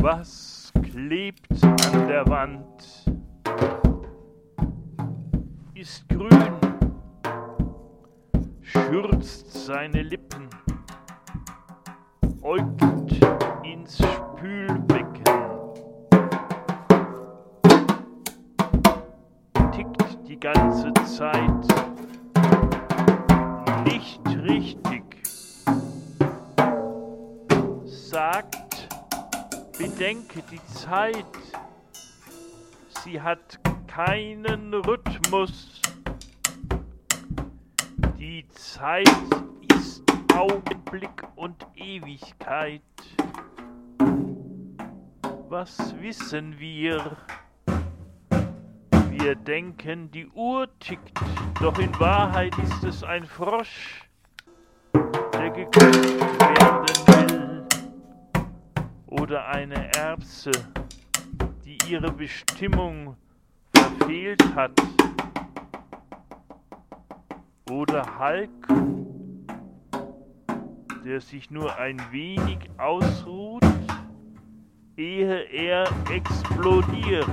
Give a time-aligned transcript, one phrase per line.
[0.00, 3.04] Was klebt an der Wand?
[5.74, 6.54] Ist grün,
[8.62, 10.48] schürzt seine Lippen,
[12.42, 12.80] äugt
[13.64, 15.24] ins Spülbecken,
[19.72, 21.66] tickt die ganze Zeit
[23.84, 25.02] nicht richtig,
[27.84, 28.67] sagt,
[29.78, 31.24] bedenke die Zeit,
[33.04, 35.80] sie hat keinen Rhythmus.
[38.18, 39.08] Die Zeit
[39.76, 40.02] ist
[40.34, 42.82] Augenblick und Ewigkeit.
[45.48, 47.16] Was wissen wir?
[49.10, 51.20] Wir denken, die Uhr tickt,
[51.60, 54.08] doch in Wahrheit ist es ein Frosch,
[55.32, 56.27] der geküsst
[59.28, 60.50] Oder eine Erbse,
[61.62, 63.14] die ihre Bestimmung
[63.74, 64.72] verfehlt hat.
[67.70, 68.48] Oder Hulk,
[71.04, 73.62] der sich nur ein wenig ausruht,
[74.96, 77.28] ehe er explodiert.